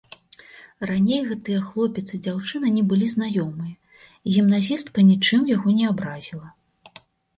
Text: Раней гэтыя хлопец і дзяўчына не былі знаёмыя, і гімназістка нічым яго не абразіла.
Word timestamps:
Раней 0.91 1.19
гэтыя 1.27 1.59
хлопец 1.67 2.05
і 2.17 2.19
дзяўчына 2.27 2.71
не 2.77 2.83
былі 2.93 3.07
знаёмыя, 3.15 3.75
і 4.25 4.27
гімназістка 4.39 4.99
нічым 5.11 5.41
яго 5.55 5.67
не 5.83 5.89
абразіла. 5.95 6.49